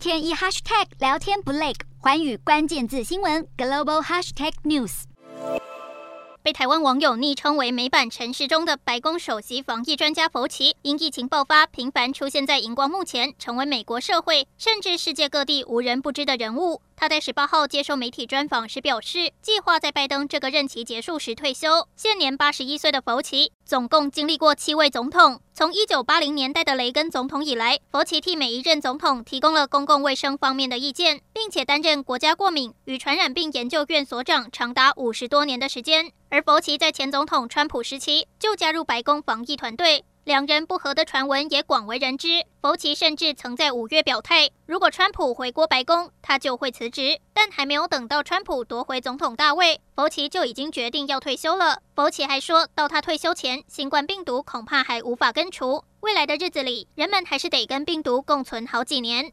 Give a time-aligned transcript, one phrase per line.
[0.00, 5.02] 天一 hashtag 聊天不累，环宇关键字新闻 global hashtag news。
[6.42, 16.80] 被台湾网友昵称为“美版城市中”的白宫首席防疫专家佛奇，因疫情爆发，频繁出现在荧光幕前，成为美国社会甚至世界各地无人不知的人物。
[17.00, 21.88] 他在十八号接受媒体专访时表示，计划在拜登这个任期结束时退休。
[21.96, 25.40] 现年八十一岁的佛奇，总共经历过七位总统。
[25.54, 36.12] 从一九八零年代的雷根总统以来，佛奇替每一任总统提供了公共卫生方面的意见，并且担任国家过敏与传染病研究院所长长达五十多年的时间。
[36.28, 40.04] 而佛奇在前总统川普时期就加入白宫防疫团队。
[40.24, 47.18] 两人不和的传闻也广为人知，福奇甚至曾在五月表态，如果川普回国白宫，他就会辞职。
[47.32, 51.80] 但还没有等到川普夺回总统大位，福奇就已经决定要退休了。
[51.96, 59.24] 福奇还说到，他退休前，新冠病毒恐怕还无法根除，未来的日子里，人们还是得跟病毒共存好几年。